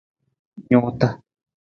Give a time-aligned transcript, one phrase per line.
[0.71, 1.07] Nuuta.